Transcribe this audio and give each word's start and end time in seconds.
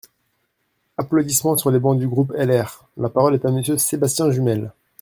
(Applaudissements 0.97 1.57
sur 1.57 1.69
les 1.69 1.77
bancs 1.77 1.99
du 1.99 2.07
groupe 2.07 2.33
LR.) 2.35 2.89
La 2.97 3.09
parole 3.09 3.35
est 3.35 3.45
à 3.45 3.51
Monsieur 3.51 3.77
Sébastien 3.77 4.31
Jumel. 4.31 4.71